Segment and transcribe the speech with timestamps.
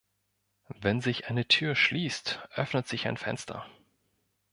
[0.79, 3.67] Wenn sich eine Tür schließt, öffnet sich ein Fenster.